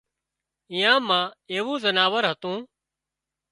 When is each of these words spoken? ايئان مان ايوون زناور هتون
ايئان 0.73 1.01
مان 1.07 1.27
ايوون 1.51 1.77
زناور 1.85 2.23
هتون 2.31 2.59